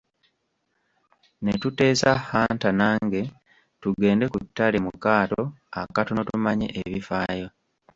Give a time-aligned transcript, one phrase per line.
[1.43, 3.21] Ne tuteesa Hunter nange
[3.81, 5.41] tugende ku ttale mu kaato
[5.81, 7.47] akatono tumanye ebifaayo.